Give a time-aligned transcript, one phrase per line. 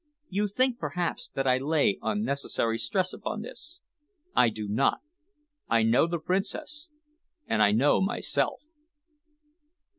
[0.29, 3.79] You think, perhaps, that I lay unnecessary stress upon this.
[4.35, 5.01] I do not.
[5.69, 6.89] I know the Princess
[7.45, 8.63] and I know myself."